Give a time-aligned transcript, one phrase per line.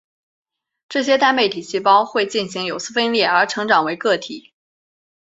[0.89, 4.51] 这些单倍体细胞会进行有丝分裂而成长为个体。